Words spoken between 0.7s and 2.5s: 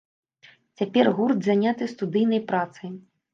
Цяпер гурт заняты студыйнай